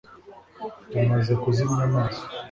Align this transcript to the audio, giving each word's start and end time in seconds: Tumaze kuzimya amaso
Tumaze 0.89 1.33
kuzimya 1.41 1.81
amaso 1.87 2.23